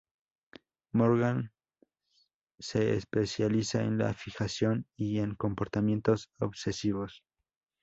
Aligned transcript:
Morgan 0.93 1.51
se 2.57 2.95
especializa 2.95 3.83
en 3.83 3.99
la 3.99 4.15
fijación 4.15 4.87
y 4.95 5.19
en 5.19 5.35
comportamientos 5.35 6.31
obsesivos. 6.39 7.21